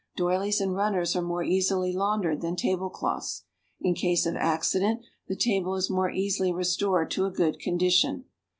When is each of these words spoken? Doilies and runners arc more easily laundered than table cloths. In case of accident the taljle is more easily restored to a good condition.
Doilies 0.17 0.59
and 0.59 0.73
runners 0.75 1.15
arc 1.15 1.25
more 1.25 1.43
easily 1.43 1.93
laundered 1.93 2.41
than 2.41 2.55
table 2.55 2.89
cloths. 2.89 3.43
In 3.79 3.93
case 3.93 4.25
of 4.25 4.35
accident 4.35 5.01
the 5.27 5.35
taljle 5.35 5.77
is 5.77 5.91
more 5.91 6.09
easily 6.09 6.51
restored 6.51 7.11
to 7.11 7.25
a 7.27 7.31
good 7.31 7.59
condition. 7.59 8.25